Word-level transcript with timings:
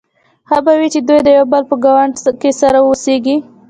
ښه 0.47 0.57
به 0.65 0.73
وي 0.79 0.87
چې 0.93 0.99
دوی 1.07 1.19
د 1.23 1.27
یو 1.37 1.45
بل 1.53 1.63
په 1.69 1.75
ګاونډ 1.83 2.13
کې 2.41 2.51
سره 2.61 2.77
واوسيږي. 2.81 3.37